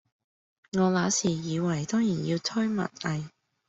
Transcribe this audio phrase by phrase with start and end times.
[0.79, 3.29] 我那時以爲當然要推文藝，